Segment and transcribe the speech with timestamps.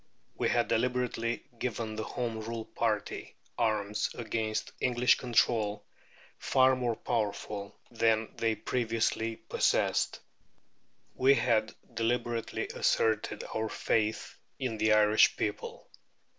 [0.35, 5.85] We had deliberately given the Home Rule party arms against English control
[6.39, 10.19] far more powerful than they previously possessed.
[11.13, 15.87] We had deliberately asserted our faith in the Irish people.